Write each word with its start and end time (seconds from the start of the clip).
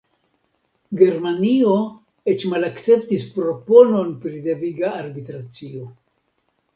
Germanio 0.99 1.73
eĉ 2.33 2.45
malakceptis 2.53 3.25
proponon 3.35 4.09
pri 4.23 4.41
deviga 4.47 4.89
arbitracio. 5.03 5.85